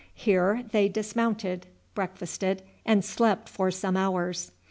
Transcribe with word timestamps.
Here 0.15 0.63
they 0.71 0.89
dismounted, 0.89 1.67
breakfasted, 1.93 2.63
and 2.87 3.05
slept 3.05 3.47
for 3.47 3.69
some 3.69 3.95
hours. 3.95 4.51